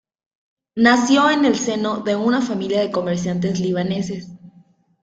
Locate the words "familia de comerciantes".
2.41-3.59